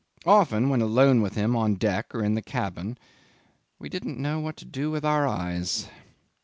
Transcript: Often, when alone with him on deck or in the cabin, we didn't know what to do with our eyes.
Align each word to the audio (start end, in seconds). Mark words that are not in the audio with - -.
Often, 0.25 0.69
when 0.69 0.81
alone 0.81 1.21
with 1.21 1.35
him 1.35 1.55
on 1.55 1.75
deck 1.75 2.15
or 2.15 2.23
in 2.23 2.33
the 2.33 2.41
cabin, 2.41 2.97
we 3.77 3.87
didn't 3.87 4.17
know 4.17 4.39
what 4.39 4.57
to 4.57 4.65
do 4.65 4.89
with 4.89 5.05
our 5.05 5.27
eyes. 5.27 5.89